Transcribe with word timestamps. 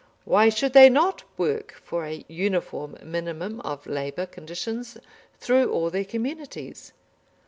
Why 0.25 0.49
should 0.49 0.73
they 0.73 0.89
not 0.89 1.21
work 1.37 1.73
for 1.73 2.05
a 2.07 2.25
uniform 2.27 2.97
minimum 3.03 3.59
of 3.59 3.85
labour 3.85 4.25
conditions 4.25 4.97
through 5.39 5.71
all 5.71 5.91
their 5.91 6.05
communities? 6.05 6.91